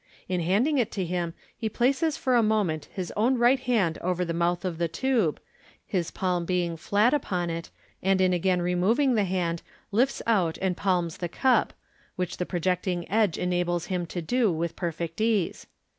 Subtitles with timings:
[0.27, 4.25] In handing it to him, he places for a moment his own right hand over
[4.25, 5.39] the mouth of the tube,
[5.85, 7.69] his palm being flat upon it,
[8.01, 9.61] and in a rain removing the hand
[9.91, 11.71] lifts out and palms the cup
[12.15, 15.67] (which the pro y cting edge tnabies him to do with perfect ease).